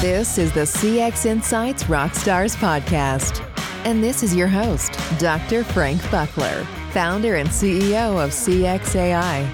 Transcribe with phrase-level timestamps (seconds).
[0.00, 3.44] This is the CX Insights Rockstars podcast.
[3.84, 5.62] And this is your host, Dr.
[5.62, 9.46] Frank Buckler, founder and CEO of CXAI.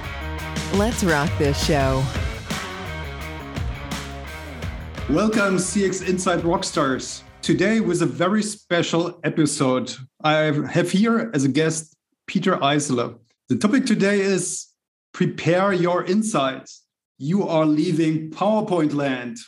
[0.74, 2.00] Let's rock this show.
[5.10, 7.22] Welcome, CX Insight Rockstars.
[7.42, 11.96] Today, with a very special episode, I have here as a guest
[12.28, 13.18] Peter Eisele.
[13.48, 14.68] The topic today is
[15.12, 16.84] Prepare Your Insights.
[17.18, 19.38] You are leaving PowerPoint land.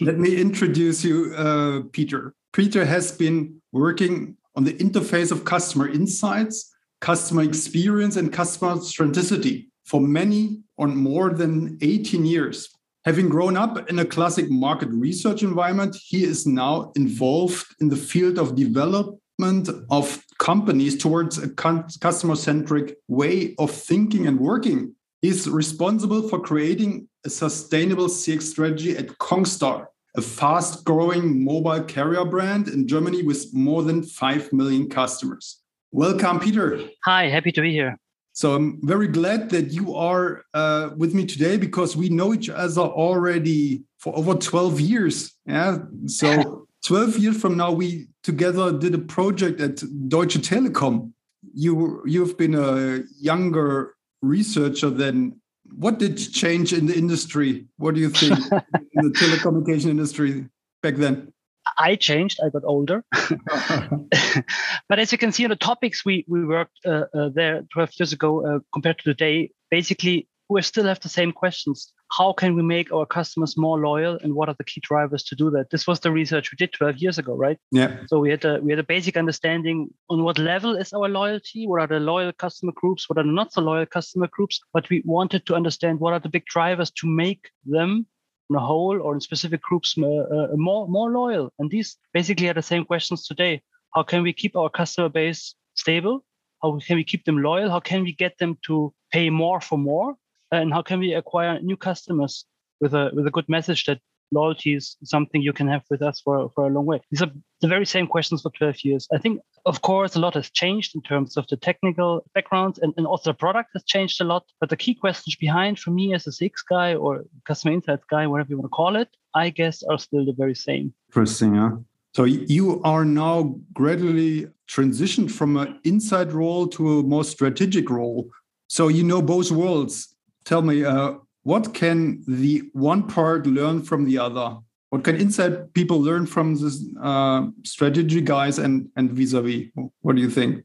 [0.00, 2.34] Let me introduce you, uh, Peter.
[2.52, 9.68] Peter has been working on the interface of customer insights, customer experience, and customer centricity
[9.84, 12.68] for many or more than 18 years.
[13.04, 17.96] Having grown up in a classic market research environment, he is now involved in the
[17.96, 24.94] field of development of companies towards a customer centric way of thinking and working.
[25.20, 29.86] He's responsible for creating a sustainable CX strategy at congstar,
[30.16, 35.60] a fast growing mobile carrier brand in Germany with more than 5 million customers.
[35.90, 36.80] Welcome, Peter.
[37.04, 37.96] Hi, happy to be here.
[38.32, 42.48] So I'm very glad that you are uh, with me today because we know each
[42.48, 45.32] other already for over 12 years.
[45.46, 45.78] Yeah.
[46.06, 51.12] So 12 years from now, we together did a project at Deutsche Telekom.
[51.52, 55.40] You you've been a younger researcher then,
[55.76, 57.66] what did change in the industry?
[57.76, 58.38] What do you think
[58.92, 60.48] in the telecommunication industry
[60.82, 61.32] back then?
[61.78, 62.40] I changed.
[62.44, 63.04] I got older.
[64.88, 67.90] but as you can see on the topics we we worked uh, uh, there 12
[67.98, 71.92] years ago uh, compared to today, basically we still have the same questions.
[72.10, 75.36] How can we make our customers more loyal, and what are the key drivers to
[75.36, 75.70] do that?
[75.70, 77.58] This was the research we did 12 years ago, right?
[77.70, 77.98] Yeah.
[78.06, 81.66] So we had a we had a basic understanding on what level is our loyalty,
[81.66, 84.60] what are the loyal customer groups, what are the not so loyal customer groups.
[84.72, 88.06] But we wanted to understand what are the big drivers to make them
[88.48, 91.52] in a whole or in specific groups uh, uh, more more loyal.
[91.58, 93.62] And these basically are the same questions today.
[93.94, 96.24] How can we keep our customer base stable?
[96.62, 97.70] How can we keep them loyal?
[97.70, 100.16] How can we get them to pay more for more?
[100.50, 102.44] And how can we acquire new customers
[102.80, 104.00] with a with a good message that
[104.32, 107.00] loyalty is something you can have with us for, for a long way.
[107.10, 109.08] These are the very same questions for 12 years.
[109.12, 112.92] I think, of course, a lot has changed in terms of the technical background and,
[112.96, 114.44] and also the product has changed a lot.
[114.60, 118.26] But the key questions behind for me as a CX guy or customer insights guy,
[118.26, 120.92] whatever you want to call it, I guess are still the very same.
[121.10, 121.76] Interesting, huh?
[122.14, 128.28] So you are now gradually transitioned from an inside role to a more strategic role.
[128.66, 130.14] So you know both worlds
[130.48, 134.56] tell me, uh, what can the one part learn from the other?
[134.90, 139.68] What can inside people learn from this uh, strategy guys and and vis-a-vis?
[140.00, 140.64] What do you think?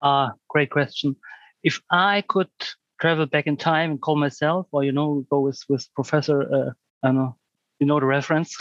[0.00, 1.16] Ah, uh, great question.
[1.64, 2.54] If I could
[3.00, 6.70] travel back in time and call myself, or you know, go with with Professor, uh,
[7.02, 7.36] I don't know,
[7.80, 8.56] you know the reference.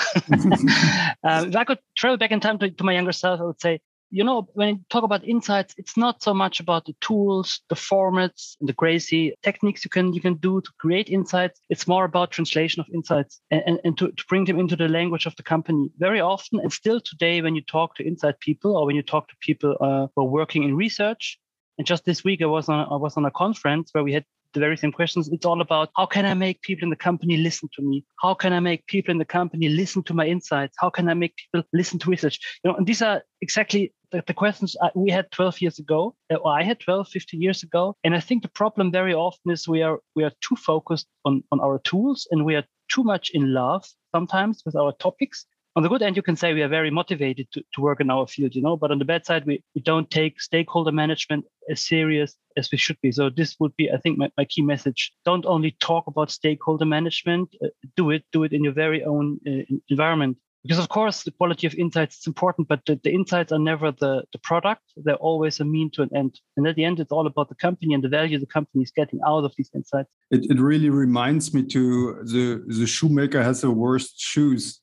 [1.23, 3.61] um, if I could travel back in time to, to my younger self, I would
[3.61, 3.79] say,
[4.13, 7.75] you know, when you talk about insights, it's not so much about the tools, the
[7.75, 11.59] formats, and the crazy techniques you can you can do to create insights.
[11.69, 14.87] It's more about translation of insights and, and, and to, to bring them into the
[14.87, 15.89] language of the company.
[15.97, 19.27] Very often, and still today, when you talk to inside people or when you talk
[19.29, 21.39] to people uh, who are working in research,
[21.79, 24.25] and just this week, I was on I was on a conference where we had
[24.53, 25.27] the very same questions.
[25.29, 28.05] It's all about how can I make people in the company listen to me?
[28.21, 30.75] How can I make people in the company listen to my insights?
[30.79, 32.39] How can I make people listen to research?
[32.63, 36.35] You know, and these are exactly the, the questions we had 12 years ago, uh,
[36.35, 37.95] or I had 12, 15 years ago.
[38.03, 41.43] And I think the problem very often is we are we are too focused on,
[41.51, 45.81] on our tools and we are too much in love sometimes with our topics on
[45.81, 48.27] the good end, you can say we are very motivated to, to work in our
[48.27, 51.81] field, you know, but on the bad side, we, we don't take stakeholder management as
[51.81, 53.11] serious as we should be.
[53.11, 55.11] So this would be, I think, my, my key message.
[55.25, 59.39] Don't only talk about stakeholder management, uh, do it, do it in your very own
[59.47, 60.37] uh, environment.
[60.63, 63.91] Because of course, the quality of insights is important, but the, the insights are never
[63.91, 64.81] the, the product.
[64.95, 66.39] They're always a mean to an end.
[66.55, 68.91] And at the end, it's all about the company and the value the company is
[68.91, 70.09] getting out of these insights.
[70.31, 74.79] It, it really reminds me to the, the shoemaker has the worst shoes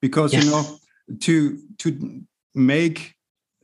[0.00, 0.44] because yes.
[0.44, 0.62] you know
[1.20, 2.22] to to
[2.54, 3.14] make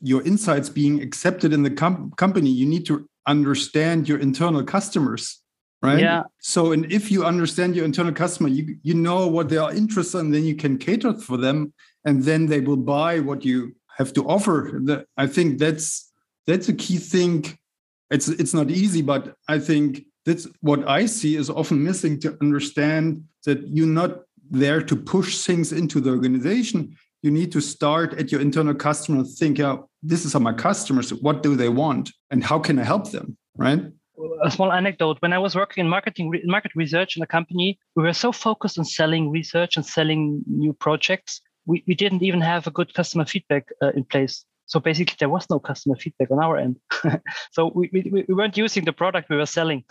[0.01, 5.43] your insights being accepted in the com- company you need to understand your internal customers
[5.83, 9.57] right yeah so and if you understand your internal customer you you know what they
[9.57, 11.73] are interested in then you can cater for them
[12.05, 14.81] and then they will buy what you have to offer
[15.17, 16.11] i think that's
[16.47, 17.45] that's a key thing
[18.11, 22.37] it's it's not easy but i think that's what i see is often missing to
[22.41, 28.15] understand that you're not there to push things into the organization, you need to start
[28.15, 31.15] at your internal customer and think, yeah, this is how my customers.
[31.15, 32.11] What do they want?
[32.31, 33.37] And how can I help them?
[33.57, 33.83] Right.
[34.43, 35.19] A small anecdote.
[35.21, 38.79] When I was working in marketing, market research in a company, we were so focused
[38.79, 43.25] on selling research and selling new projects we, we didn't even have a good customer
[43.25, 44.45] feedback uh, in place.
[44.67, 46.77] So basically, there was no customer feedback on our end.
[47.53, 49.85] so we, we, we weren't using the product we were selling.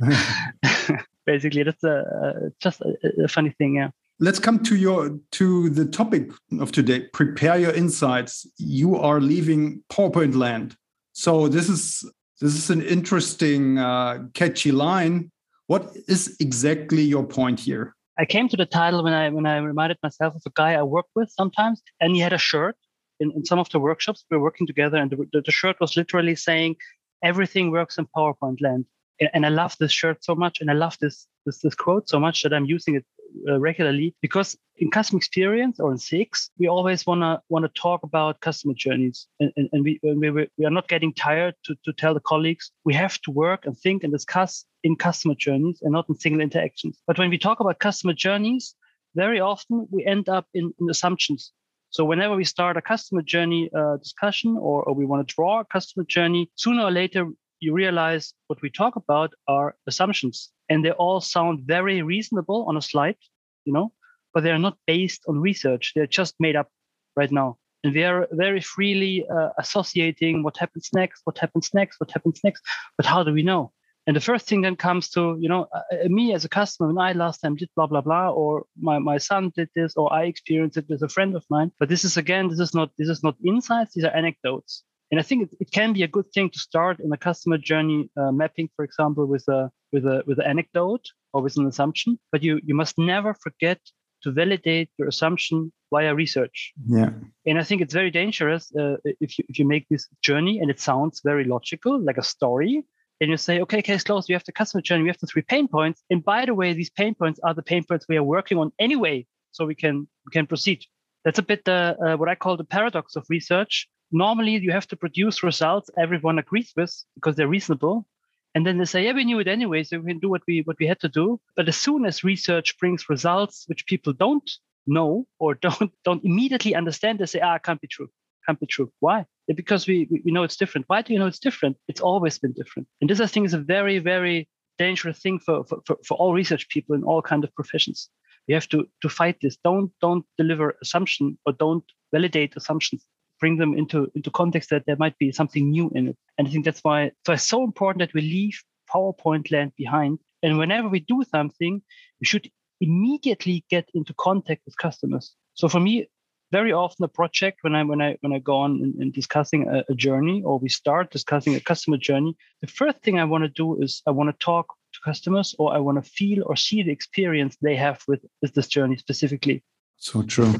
[1.26, 3.76] basically, that's a, just a, a funny thing.
[3.76, 3.90] Yeah
[4.20, 6.30] let's come to your to the topic
[6.60, 10.76] of today prepare your insights you are leaving powerpoint land
[11.14, 12.04] so this is
[12.42, 15.30] this is an interesting uh, catchy line.
[15.68, 17.94] What is exactly your point here?
[18.18, 20.82] I came to the title when i when i reminded myself of a guy i
[20.82, 22.76] worked with sometimes and he had a shirt
[23.20, 24.24] in, in some of the workshops.
[24.30, 26.76] We were working together and the, the shirt was literally saying
[27.22, 28.84] everything works in powerpoint land.
[29.32, 32.18] And I love this shirt so much, and I love this this, this quote so
[32.18, 33.04] much that I'm using it
[33.48, 38.40] uh, regularly because in customer experience or in CX, we always wanna wanna talk about
[38.40, 42.14] customer journeys, and, and, and we, we we are not getting tired to to tell
[42.14, 46.08] the colleagues we have to work and think and discuss in customer journeys and not
[46.08, 46.98] in single interactions.
[47.06, 48.74] But when we talk about customer journeys,
[49.14, 51.52] very often we end up in, in assumptions.
[51.90, 55.60] So whenever we start a customer journey uh, discussion or, or we want to draw
[55.60, 57.28] a customer journey, sooner or later
[57.62, 60.50] you realize what we talk about are assumptions.
[60.68, 63.16] And they all sound very reasonable on a slide
[63.64, 63.92] you know
[64.34, 65.92] but they're not based on research.
[65.94, 66.68] They're just made up
[67.16, 67.58] right now.
[67.84, 72.40] And we are very freely uh, associating what happens next what happens next what happens
[72.44, 72.62] next.
[72.96, 73.72] But how do we know?
[74.06, 76.98] And the first thing then comes to you know uh me as a customer when
[76.98, 80.24] i last time did blah blah blah or my, my son did this or i
[80.24, 81.72] experienced it with a friend of mine.
[81.78, 83.94] But this is again this is not this is not insights.
[83.94, 86.98] These are anecdotes and I think it, it, can be a good thing to start
[86.98, 91.04] in a customer journey uh, mapping, for example, with a with a with an anecdote
[91.34, 92.18] or with an assumption.
[92.32, 93.78] But you you must never forget
[94.22, 96.72] to validate your assumption via research.
[96.86, 97.10] Yeah.
[97.44, 100.70] And I think it's very dangerous uh, if you if you make this journey and
[100.70, 102.82] it sounds very logical, like a story.
[103.20, 104.28] And you say, okay, case closed.
[104.28, 105.02] We have the customer journey.
[105.02, 106.02] We have the three pain points.
[106.10, 108.72] And by the way, these pain points are the pain points we are working on
[108.80, 110.80] anyway, so we can we can proceed.
[111.24, 114.86] That's a bit uh, uh, what I call the paradox of research normally you have
[114.88, 118.06] to produce results everyone agrees with because they're reasonable.
[118.54, 120.62] And then they say yeah we knew it anyway so we can do what we
[120.62, 121.40] what we had to do.
[121.56, 124.48] But as soon as research brings results which people don't
[124.86, 128.08] know or don't don't immediately understand they say ah can't be true.
[128.46, 128.92] Can't be true.
[129.00, 129.24] Why?
[129.54, 130.88] Because we we know it's different.
[130.88, 131.76] Why do you know it's different?
[131.88, 132.88] It's always been different.
[133.00, 134.48] And this i think is a very very
[134.78, 138.10] dangerous thing for for, for, for all research people in all kind of professions.
[138.48, 139.56] We have to to fight this.
[139.64, 143.06] Don't don't deliver assumption or don't validate assumptions
[143.42, 146.16] bring them into into context that there might be something new in it.
[146.38, 148.56] And I think that's why so it's so important that we leave
[148.94, 150.20] PowerPoint land behind.
[150.44, 151.82] And whenever we do something,
[152.20, 152.48] we should
[152.80, 155.34] immediately get into contact with customers.
[155.54, 156.06] So for me,
[156.52, 159.60] very often a project when I when I when I go on and, in discussing
[159.68, 163.42] a, a, journey or we start discussing a customer journey, the first thing I want
[163.44, 166.54] to do is I want to talk to customers or I want to feel or
[166.56, 169.64] see the experience they have with, with this journey specifically.
[169.96, 170.54] So true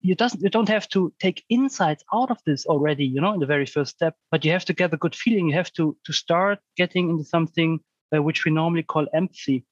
[0.00, 3.40] you doesn't you don't have to take insights out of this already you know in
[3.40, 5.48] the very first step but you have to get a good feeling.
[5.48, 7.80] You have to to start getting into something
[8.14, 9.64] uh, which we normally call empathy.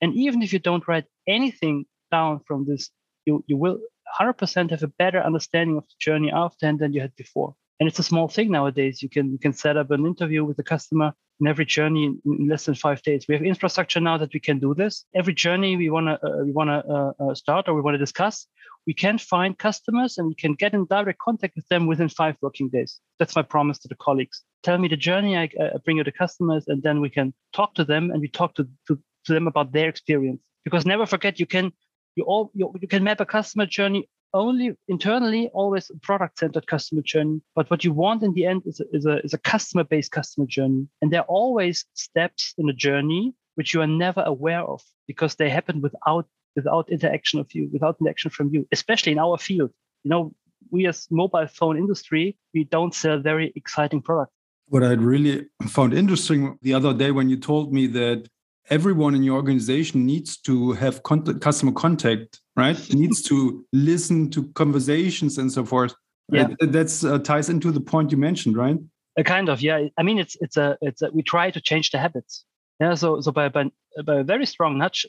[0.00, 2.90] And even if you don't write anything down from this
[3.26, 3.78] you you will
[4.20, 7.54] 100% have a better understanding of the journey after than you had before.
[7.80, 9.02] And it's a small thing nowadays.
[9.02, 12.20] You can you can set up an interview with the customer in every journey in,
[12.24, 13.24] in less than five days.
[13.28, 15.04] We have infrastructure now that we can do this.
[15.14, 17.94] Every journey we want to uh, we want to uh, uh, start or we want
[17.94, 18.46] to discuss
[18.86, 22.36] we can find customers and we can get in direct contact with them within five
[22.40, 23.00] working days.
[23.18, 24.42] That's my promise to the colleagues.
[24.62, 27.74] Tell me the journey i, I bring you the customers and then we can talk
[27.74, 30.40] to them and we talk to, to, to them about their experience.
[30.64, 31.72] Because never forget you can
[32.16, 37.02] you all you, you can map a customer journey only internally always product centered customer
[37.02, 37.40] journey.
[37.54, 40.10] But what you want in the end is a, is a, is a customer based
[40.10, 40.88] customer journey.
[41.00, 45.34] And there are always steps in a journey which you are never aware of because
[45.34, 49.70] they happen without without interaction of you without interaction from you especially in our field
[50.04, 50.32] you know
[50.70, 54.32] we as mobile phone industry we don't sell very exciting products
[54.68, 58.28] what i really found interesting the other day when you told me that
[58.70, 62.78] everyone in your organization needs to have contact, customer contact, right?
[62.94, 65.94] needs to listen to conversations and so forth.
[66.28, 68.78] Yeah, that's uh, ties into the point you mentioned, right?
[69.18, 69.88] A kind of, yeah.
[69.98, 72.44] I mean, it's it's a it's a, we try to change the habits.
[72.80, 73.70] Yeah, so so by by,
[74.04, 75.06] by a very strong nudge,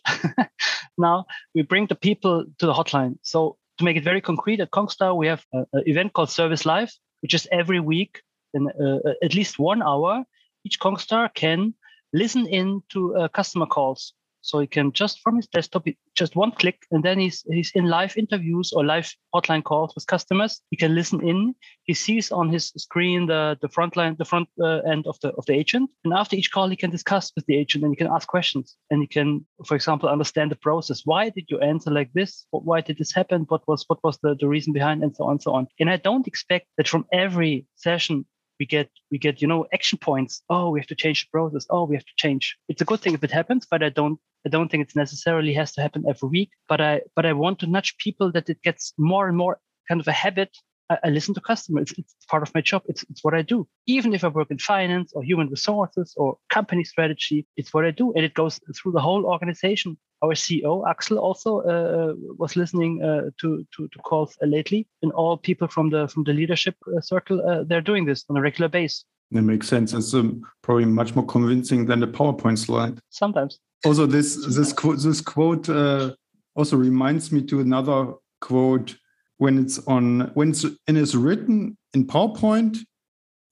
[0.98, 3.17] now we bring the people to the hotline.
[3.22, 6.91] So to make it very concrete, at congstar we have an event called Service Live,
[7.22, 8.22] which is every week
[8.53, 10.24] in uh, at least one hour.
[10.65, 11.74] Each congstar can
[12.13, 14.13] listen in to uh, customer calls.
[14.43, 17.85] So he can just from his desktop, just one click, and then he's he's in
[17.85, 20.62] live interviews or live hotline calls with customers.
[20.69, 21.55] He can listen in.
[21.85, 25.29] He sees on his screen the the front line, the front uh, end of the
[25.29, 27.97] of the agent, and after each call, he can discuss with the agent and he
[27.97, 31.01] can ask questions and he can, for example, understand the process.
[31.05, 32.45] Why did you answer like this?
[32.51, 33.45] Why did this happen?
[33.47, 35.67] What was what was the, the reason behind, and so on and so on.
[35.79, 38.25] And I don't expect that from every session
[38.60, 40.41] we get we get you know action points.
[40.50, 41.65] Oh we have to change the process.
[41.69, 42.57] Oh we have to change.
[42.69, 45.53] It's a good thing if it happens but i don't i don't think it necessarily
[45.53, 46.51] has to happen every week.
[46.67, 50.01] But i but i want to nudge people that it gets more and more kind
[50.01, 50.51] of a habit
[50.90, 51.92] I, I listen to customers.
[51.92, 52.84] It's, it's, part of my job.
[52.88, 53.68] It's, it's what I do.
[53.88, 57.92] Even if I work in finance or human resources or company strategy, it's what I
[57.92, 58.13] do.
[58.13, 59.98] And it goes through the whole organization.
[60.24, 64.88] Our CEO, Axel, also uh, was listening uh, to, to, to calls uh, lately.
[65.02, 68.38] And all people from the from the leadership uh, circle, uh, they're doing this on
[68.38, 69.06] a regular basis.
[69.32, 69.94] That makes sense.
[69.94, 73.00] It's um, probably much more convincing than the PowerPoint slide.
[73.10, 73.60] Sometimes.
[73.86, 76.13] Also, this this quote this quote uh,
[76.56, 78.96] also reminds me to another quote
[79.38, 82.80] when it's on when it's and it's written in PowerPoint,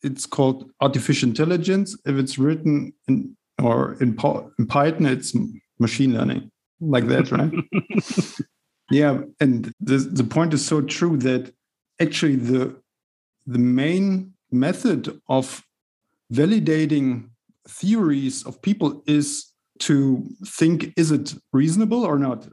[0.04, 1.98] it's called artificial intelligence.
[2.06, 4.18] If it's written in or in,
[4.60, 5.34] in Python, it's
[5.80, 7.52] machine learning, like that, right?
[8.92, 11.54] yeah, and the the point is so true that
[12.00, 12.76] actually the
[13.46, 15.64] the main method of
[16.32, 17.30] validating
[17.68, 22.48] theories of people is to think is it reasonable or not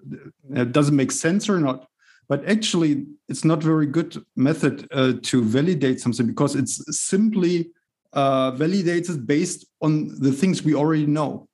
[0.54, 1.86] it doesn't make sense or not
[2.28, 7.70] but actually it's not very good method uh, to validate something because it's simply
[8.12, 11.48] uh, validated based on the things we already know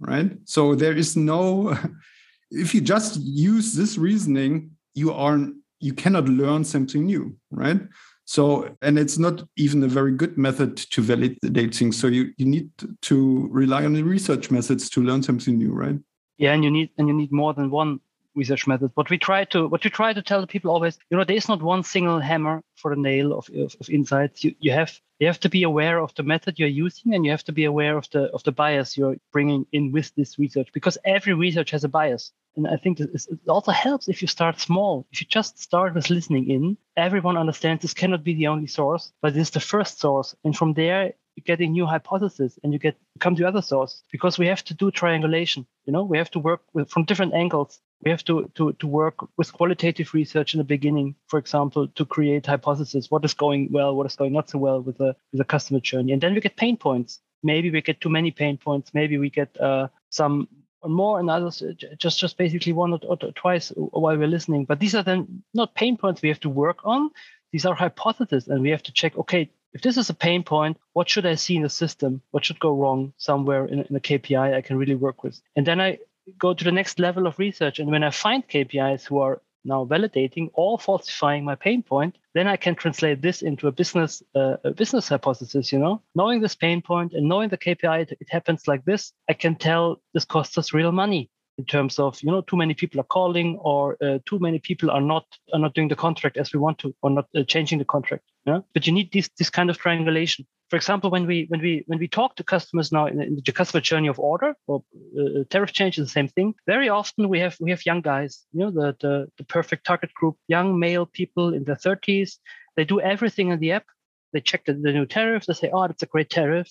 [0.00, 0.30] right?
[0.44, 1.76] So there is no
[2.50, 5.38] if you just use this reasoning you are
[5.80, 7.80] you cannot learn something new right?
[8.24, 11.98] So and it's not even a very good method to validate things.
[11.98, 12.70] So you, you need
[13.02, 15.98] to rely on the research methods to learn something new right?
[16.36, 18.00] Yeah and you need and you need more than one
[18.38, 18.92] research methods.
[18.94, 21.36] What we try to what we try to tell the people always, you know, there
[21.36, 24.44] is not one single hammer for the nail of, of, of insights.
[24.44, 27.32] You you have you have to be aware of the method you're using, and you
[27.32, 30.68] have to be aware of the of the bias you're bringing in with this research,
[30.72, 32.32] because every research has a bias.
[32.56, 33.10] And I think it
[33.46, 35.06] also helps if you start small.
[35.12, 39.12] If you just start with listening in, everyone understands this cannot be the only source,
[39.22, 40.34] but it is the first source.
[40.44, 44.02] And from there, you get a new hypothesis and you get come to other source
[44.10, 45.66] because we have to do triangulation.
[45.86, 48.86] You know, we have to work with, from different angles we have to, to, to
[48.86, 53.10] work with qualitative research in the beginning, for example, to create hypotheses.
[53.10, 53.96] What is going well?
[53.96, 56.12] What is going not so well with the, with the customer journey?
[56.12, 57.20] And then we get pain points.
[57.42, 58.94] Maybe we get too many pain points.
[58.94, 60.48] Maybe we get uh, some
[60.84, 64.64] more and others uh, just just basically one or, or twice while we're listening.
[64.64, 67.10] But these are then not pain points we have to work on.
[67.52, 69.16] These are hypotheses, and we have to check.
[69.16, 72.22] Okay, if this is a pain point, what should I see in the system?
[72.30, 75.40] What should go wrong somewhere in, in a KPI I can really work with?
[75.56, 75.98] And then I
[76.38, 77.78] go to the next level of research.
[77.78, 82.46] And when I find KPIs who are now validating or falsifying my pain point, then
[82.46, 85.72] I can translate this into a business uh, a business hypothesis.
[85.72, 89.12] You know, knowing this pain point and knowing the KPI, it, it happens like this.
[89.28, 92.72] I can tell this costs us real money in terms of you know too many
[92.72, 96.36] people are calling or uh, too many people are not are not doing the contract
[96.36, 98.60] as we want to or not uh, changing the contract yeah.
[98.74, 100.46] But you need this this kind of triangulation.
[100.70, 103.52] For example when we when we when we talk to customers now in, in the
[103.52, 104.82] customer journey of order or
[105.20, 106.54] uh, tariff change is the same thing.
[106.66, 110.12] Very often we have we have young guys you know the, the the perfect target
[110.14, 112.30] group young male people in their 30s
[112.76, 113.86] they do everything in the app.
[114.32, 115.46] They check the, the new tariff.
[115.46, 116.70] They say oh that's a great tariff.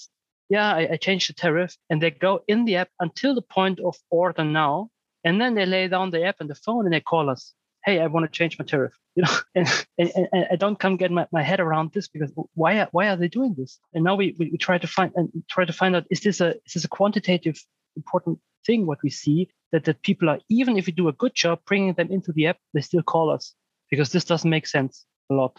[0.49, 3.81] Yeah, I, I changed the tariff, and they go in the app until the point
[3.81, 4.89] of order now,
[5.25, 7.53] and then they lay down the app and the phone and they call us.
[7.87, 8.93] Hey, I want to change my tariff.
[9.17, 12.31] You know, and, and, and I don't come get my, my head around this because
[12.53, 13.79] why are, why are they doing this?
[13.95, 16.39] And now we, we, we try to find and try to find out is this
[16.39, 17.59] a is this a quantitative
[17.95, 21.33] important thing what we see that that people are even if we do a good
[21.33, 23.55] job bringing them into the app they still call us
[23.89, 25.57] because this doesn't make sense a lot.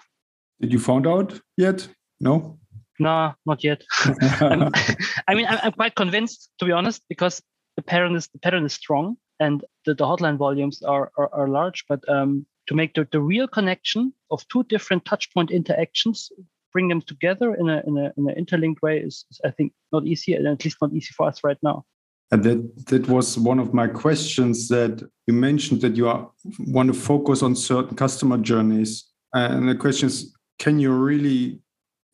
[0.60, 1.88] Did you found out yet?
[2.20, 2.60] No.
[3.00, 3.82] No, not yet.
[4.06, 7.42] I mean, I'm, I'm, quite convinced, to be honest, because
[7.74, 11.48] the pattern is the pattern is strong and the, the hotline volumes are are, are
[11.48, 11.84] large.
[11.88, 16.30] But um, to make the, the real connection of two different touchpoint interactions,
[16.72, 19.72] bring them together in a in a in an interlinked way is, is I think
[19.92, 21.84] not easy, and at least not easy for us right now.
[22.30, 26.30] And that that was one of my questions that you mentioned that you are,
[26.66, 29.04] want to focus on certain customer journeys.
[29.32, 31.60] And the question is, can you really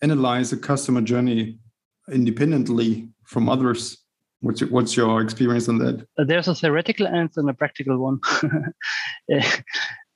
[0.02, 1.58] analyze a customer journey
[2.12, 4.03] independently from others?
[4.44, 6.06] What's your, what's your experience on that?
[6.18, 8.20] Uh, there's a theoretical answer and a practical one.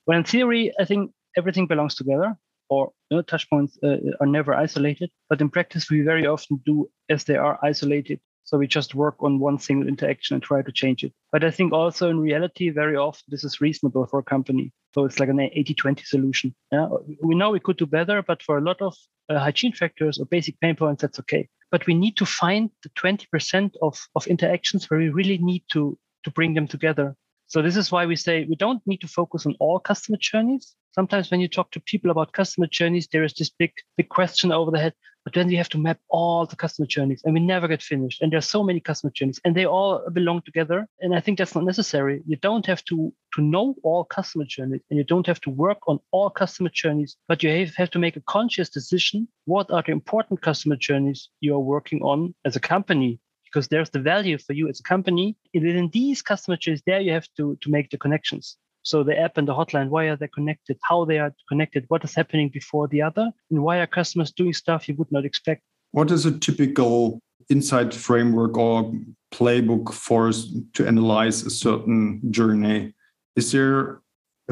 [0.06, 2.36] well, in theory, I think everything belongs together,
[2.68, 5.10] or you know, touch points uh, are never isolated.
[5.30, 8.20] But in practice, we very often do as they are isolated.
[8.44, 11.12] So we just work on one single interaction and try to change it.
[11.32, 14.72] But I think also in reality, very often this is reasonable for a company.
[14.94, 16.54] So it's like an 80 20 solution.
[16.70, 16.88] Yeah?
[17.22, 18.94] We know we could do better, but for a lot of
[19.30, 21.48] uh, hygiene factors or basic pain points, that's okay.
[21.70, 25.98] But we need to find the 20% of, of interactions where we really need to,
[26.24, 27.14] to bring them together.
[27.46, 30.74] So this is why we say we don't need to focus on all customer journeys.
[30.92, 34.52] Sometimes when you talk to people about customer journeys, there is this big, big question
[34.52, 34.94] over the head.
[35.24, 38.22] But then we have to map all the customer journeys and we never get finished.
[38.22, 40.88] And there's so many customer journeys and they all belong together.
[41.00, 42.22] And I think that's not necessary.
[42.26, 45.78] You don't have to, to know all customer journeys and you don't have to work
[45.86, 49.28] on all customer journeys, but you have, have to make a conscious decision.
[49.44, 53.20] What are the important customer journeys you are working on as a company?
[53.44, 55.36] Because there's the value for you as a company.
[55.52, 58.56] And within these customer journeys, there you have to, to make the connections.
[58.88, 60.78] So the app and the hotline, why are they connected?
[60.82, 61.84] How they are connected?
[61.88, 63.30] What is happening before the other?
[63.50, 65.62] And why are customers doing stuff you would not expect?
[65.90, 68.90] What is a typical insight framework or
[69.30, 72.94] playbook for us to analyze a certain journey?
[73.36, 74.00] Is there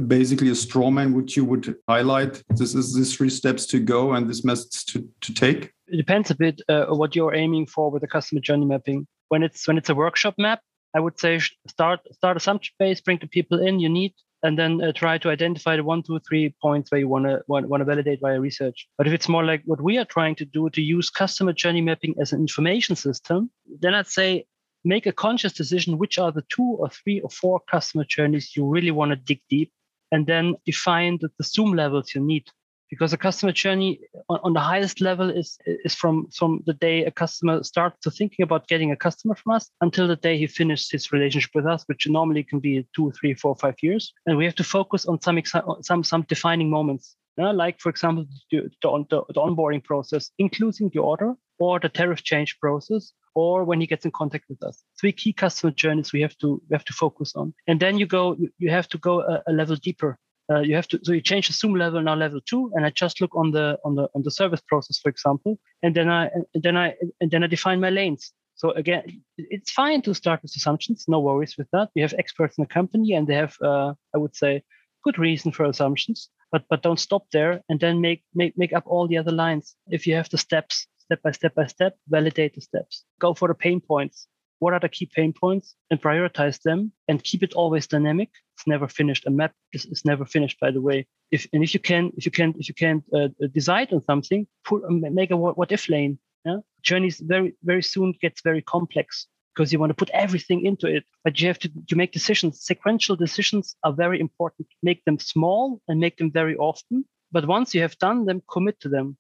[0.07, 2.43] basically a straw man which you would highlight?
[2.51, 5.73] This is these three steps to go and this methods to, to take?
[5.87, 9.07] It depends a bit uh, what you're aiming for with the customer journey mapping.
[9.29, 10.61] When it's when it's a workshop map,
[10.95, 14.13] I would say start start assumption base, bring the people in you need,
[14.47, 17.43] and then uh, try to identify the one, two, three points where you want to
[17.49, 18.89] want, to validate via research.
[18.97, 21.83] But if it's more like what we are trying to do to use customer journey
[21.83, 23.51] mapping as an information system,
[23.83, 24.47] then I'd say
[24.85, 28.65] make a conscious decision which are the two or three or four customer journeys you
[28.75, 29.73] really want to dig deep,
[30.13, 32.45] and then define the, the zoom levels you need
[32.91, 37.05] because the customer journey on, on, the highest level is is from from the day
[37.05, 40.47] a customer starts to thinking about getting a customer from us until the day he
[40.47, 44.13] finishes his relationship with us which normally can be two three four five years.
[44.27, 45.41] And we have to focus on some
[45.83, 47.17] some some defining moments.
[47.39, 52.59] Like for example the, the, the onboarding process including the order or the tariff change
[52.61, 54.83] process or when he gets in contact with us.
[54.99, 57.53] Three key customer journeys we have to we have to focus on.
[57.67, 60.19] And then you go you have to go a, a level deeper
[60.51, 62.91] uh, you have to so you change the zoom level now level two and i
[62.91, 66.27] just look on the on the on the service process for example and then i
[66.55, 68.33] and then i and then i define my lanes.
[68.59, 71.91] So again it's fine to start with assumptions no worries with that.
[71.95, 74.63] We have experts in the company and they have uh, i would say
[75.05, 78.85] good reason for assumptions but but don't stop there and then make make make up
[78.87, 79.77] all the other lines.
[79.89, 83.05] If you have the steps step by step by step validate the steps.
[83.21, 84.27] Go for the pain points
[84.59, 88.31] what are the key pain points and prioritize them and keep it always dynamic.
[88.55, 89.53] It's never finished a map.
[89.73, 91.07] Is, is never finished by the way.
[91.31, 94.47] If and if you can if you can if you can uh, decide on something
[94.65, 96.19] put um, make a what, what if lane.
[96.45, 96.59] Yeah?
[96.83, 101.05] Journeys very very soon gets very complex because you want to put everything into it
[101.25, 102.61] but you have to, you make decisions.
[102.63, 104.69] Sequential decisions are very important.
[104.83, 108.81] Make them small and make them very often but once you have done them commit
[108.81, 109.17] to them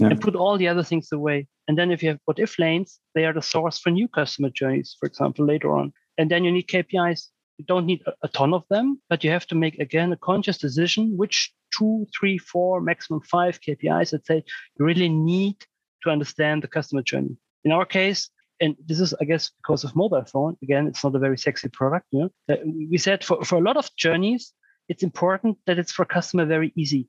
[0.00, 0.08] yeah.
[0.08, 1.46] and put all the other things away.
[1.68, 4.50] And then if you have what if lanes, they are the source for new customer
[4.50, 5.92] journeys, for example, later on.
[6.18, 7.26] And then you need KPIs.
[7.58, 10.56] You don't need a, ton of them, but you have to make again a conscious
[10.56, 14.42] decision which two, three, four, maximum five KPIs that say
[14.78, 15.56] you really need
[16.02, 17.36] to understand the customer journey.
[17.64, 20.56] In our case, and this is, I guess, because of mobile phone.
[20.62, 22.06] Again, it's not a very sexy product.
[22.10, 22.56] You know?
[22.90, 24.52] we said for, for a lot of journeys,
[24.88, 27.08] it's important that it's for customer very easy.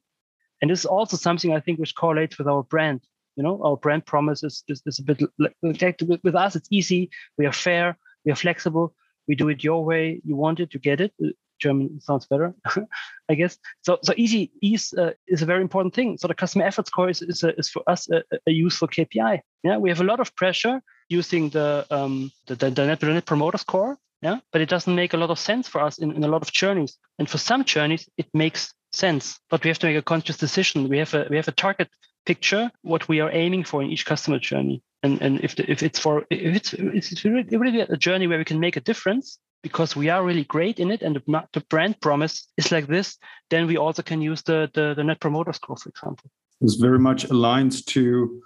[0.62, 3.02] And this is also something I think which correlates with our brand.
[3.36, 7.10] You know, our brand promise is, is, is a bit like with, us, it's easy.
[7.38, 7.98] We are fair.
[8.26, 8.94] We are flexible.
[9.28, 10.22] We do it your way.
[10.24, 11.14] You want it, you get it.
[11.24, 11.30] Uh,
[11.62, 12.54] German sounds better,
[13.30, 13.58] I guess.
[13.84, 16.18] So, so easy ease uh, is a very important thing.
[16.18, 19.40] So the customer effort score is is, a, is for us a, a, useful KPI.
[19.64, 23.14] Yeah, we have a lot of pressure using the um, the, the, the, net, the
[23.14, 23.98] net promoter score.
[24.22, 26.42] Yeah, but it doesn't make a lot of sense for us in, in a lot
[26.42, 26.98] of journeys.
[27.18, 29.40] And for some journeys, it makes sense.
[29.50, 30.90] But we have to make a conscious decision.
[30.90, 31.90] We have a we have a target
[32.26, 34.82] picture what we are aiming for in each customer journey.
[35.04, 38.46] And and if the, if it's for if it's it's really, a journey where we
[38.46, 42.00] can make a difference because we are really great in it and the, the brand
[42.02, 43.18] promise is like this,
[43.50, 46.30] then we also can use the, the, the net promoter score, for example.
[46.62, 48.42] it's very much aligned to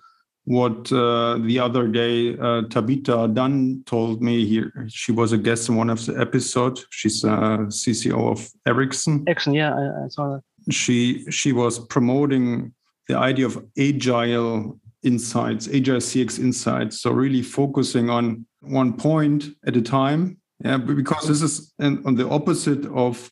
[0.45, 4.71] what uh, the other day uh, Tabitha Dunn told me here.
[4.87, 6.85] She was a guest in one of the episodes.
[6.91, 9.23] She's a CCO of Ericsson.
[9.27, 10.73] Ericsson, yeah, I, I saw that.
[10.73, 12.73] She she was promoting
[13.07, 17.01] the idea of agile insights, agile CX insights.
[17.01, 20.37] So really focusing on one point at a time.
[20.63, 23.29] Yeah, because this is on the opposite of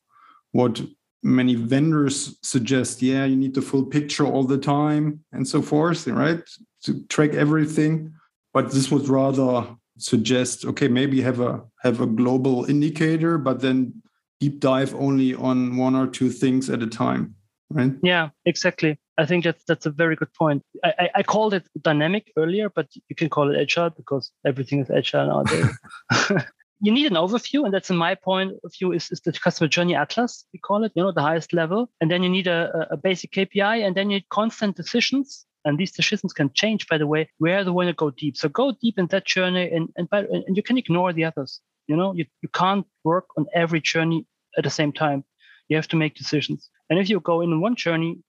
[0.52, 0.82] what
[1.23, 3.02] many vendors suggest.
[3.02, 6.43] Yeah, you need the full picture all the time and so forth, right?
[6.84, 8.13] To track everything.
[8.54, 14.02] But this would rather suggest, okay, maybe have a have a global indicator, but then
[14.39, 17.36] deep dive only on one or two things at a time.
[17.69, 17.93] right?
[18.04, 19.00] Yeah, exactly.
[19.17, 20.63] I think that's that's a very good point.
[20.84, 24.80] I, I, I called it dynamic earlier, but you can call it agile because everything
[24.82, 25.72] is agile nowadays.
[26.82, 29.67] you need an overview, and that's in my point of view is, is the customer
[29.67, 31.89] journey atlas, we call it, you know, the highest level.
[32.02, 35.46] And then you need a, a basic KPI, and then you need constant decisions.
[35.65, 38.38] And these decisions can change, by the way, where they want to go deep.
[38.38, 41.62] So go deep in that journey, and and, by, and you can ignore the others.
[41.88, 44.26] You know, you, you can't work on every journey
[44.58, 45.23] at the same time.
[45.69, 46.69] You have to make decisions.
[46.89, 48.19] And if you go in one journey,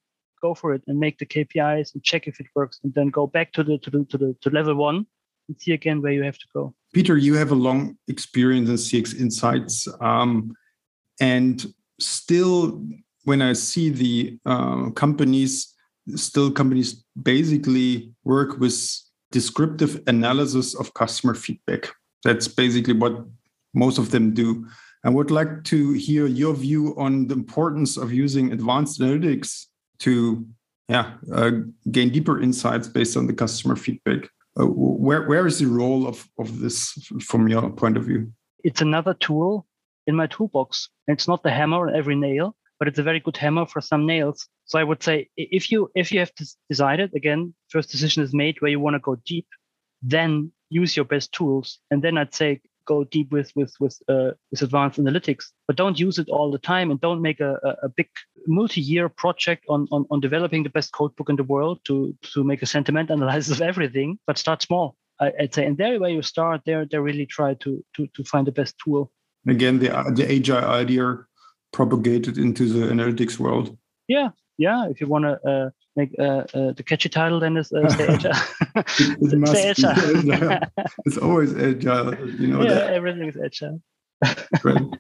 [0.41, 3.27] go for it and make the KPIs and check if it works, and then go
[3.27, 5.07] back to the to the to the to level one
[5.49, 6.75] and see again where you have to go.
[6.93, 10.55] Peter, you have a long experience in CX Insights, um,
[11.21, 11.67] and
[12.01, 12.85] still,
[13.25, 15.74] when I see the uh, companies,
[16.15, 18.75] still companies basically work with
[19.31, 21.91] descriptive analysis of customer feedback.
[22.23, 23.25] That's basically what
[23.75, 24.67] most of them do.
[25.05, 29.67] I would like to hear your view on the importance of using advanced analytics
[30.01, 30.47] to
[30.89, 31.51] yeah, uh,
[31.91, 34.29] gain deeper insights based on the customer feedback.
[34.59, 38.33] Uh, where where is the role of of this from your point of view?
[38.63, 39.67] It's another tool
[40.07, 40.89] in my toolbox.
[41.09, 44.07] It's not the hammer on every nail, but it's a very good hammer for some
[44.07, 44.49] nails.
[44.67, 46.33] So I would say if you if you have
[46.69, 49.47] decided again, first decision is made where you want to go deep,
[50.03, 54.31] then use your best tools, and then I'd say go deep with with with uh,
[54.51, 57.89] with advanced analytics, but don't use it all the time and don't make a, a,
[57.89, 58.09] big
[58.47, 62.63] multi-year project on, on on developing the best codebook in the world to to make
[62.63, 64.19] a sentiment analysis of everything.
[64.27, 67.55] But start small, I, would say, and there where you start, there they really try
[67.55, 69.11] to to to find the best tool.
[69.47, 71.19] Again, the the agile idea
[71.73, 73.77] propagated into the analytics world.
[74.09, 74.89] Yeah, yeah.
[74.89, 78.07] If you want to uh, make uh, uh, the catchy title then is uh, stay
[78.09, 78.33] agile.
[78.77, 80.61] it stay agile.
[81.05, 82.63] it's always agile, you know.
[82.63, 82.95] Yeah, that.
[82.95, 83.81] everything is agile.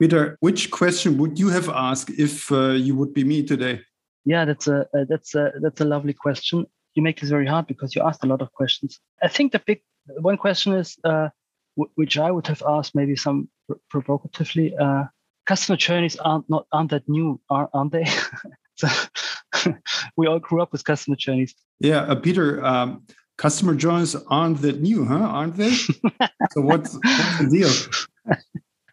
[0.00, 3.80] Peter, which question would you have asked if uh, you would be me today?
[4.24, 6.66] Yeah, that's a uh, that's a that's a lovely question.
[6.94, 9.00] You make this very hard because you asked a lot of questions.
[9.22, 9.82] I think the big
[10.20, 11.28] one question is, uh,
[11.74, 13.48] which I would have asked maybe some
[13.90, 14.76] provocatively.
[14.76, 15.04] Uh,
[15.44, 18.06] customer journeys aren't not aren't that new, aren't they?
[18.76, 18.88] So
[20.16, 21.54] we all grew up with customer journeys.
[21.80, 23.06] Yeah, uh, Peter, um,
[23.38, 25.14] customer journeys aren't that new, huh?
[25.14, 25.70] Aren't they?
[26.50, 28.36] so what's, what's the deal?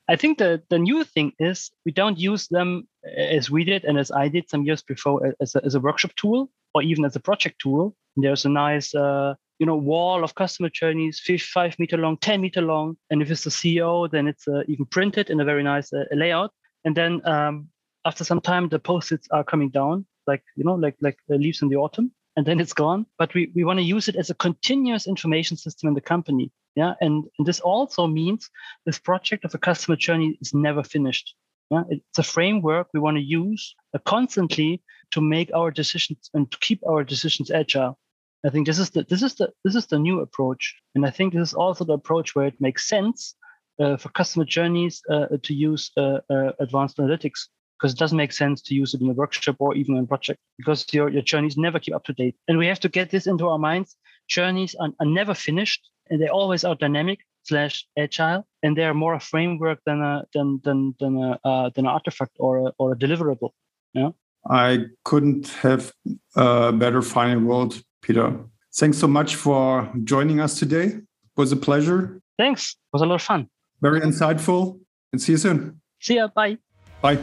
[0.09, 3.99] I think the, the new thing is we don't use them as we did and
[3.99, 7.15] as I did some years before as a, as a workshop tool or even as
[7.15, 7.95] a project tool.
[8.15, 11.21] And there's a nice uh, you know wall of customer journeys,
[11.53, 14.85] five meter long, ten meter long, and if it's the CEO, then it's uh, even
[14.85, 16.51] printed in a very nice uh, layout.
[16.85, 17.67] And then um,
[18.05, 21.61] after some time, the post-its are coming down, like you know, like like the leaves
[21.61, 23.05] in the autumn, and then it's gone.
[23.17, 26.51] But we we want to use it as a continuous information system in the company.
[26.75, 28.49] Yeah, and, and this also means
[28.85, 31.35] this project of a customer journey is never finished.
[31.71, 34.81] Yeah, it's a framework we want to use uh, constantly
[35.11, 37.97] to make our decisions and to keep our decisions agile.
[38.45, 41.09] I think this is the this is the this is the new approach, and I
[41.09, 43.35] think this is also the approach where it makes sense
[43.79, 48.33] uh, for customer journeys uh, to use uh, uh advanced analytics because it doesn't make
[48.33, 51.21] sense to use it in a workshop or even in a project because your, your
[51.21, 52.35] journeys never keep up to date.
[52.47, 53.95] And we have to get this into our minds.
[54.27, 58.93] Journeys are, are never finished and they always are dynamic slash agile and they are
[58.93, 62.73] more a framework than a than than than a uh, than an artifact or a,
[62.77, 63.51] or a deliverable.
[63.93, 64.09] Yeah.
[64.47, 65.91] I couldn't have
[66.35, 68.37] a better final word, Peter.
[68.73, 70.85] Thanks so much for joining us today.
[70.85, 72.21] It was a pleasure.
[72.37, 72.71] Thanks.
[72.71, 73.49] It was a lot of fun.
[73.81, 74.79] Very insightful.
[75.11, 75.81] And see you soon.
[75.99, 76.27] See ya.
[76.27, 76.57] Bye.
[77.01, 77.19] Bye.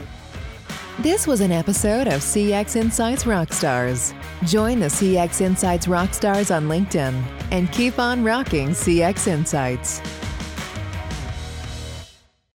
[1.00, 4.14] This was an episode of CX Insights Rockstars.
[4.48, 10.00] Join the CX Insights Rockstars on LinkedIn and keep on rocking CX Insights.